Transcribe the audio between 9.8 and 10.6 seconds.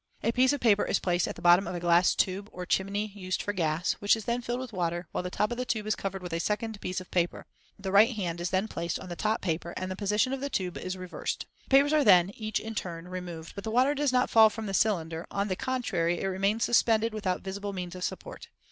the position of the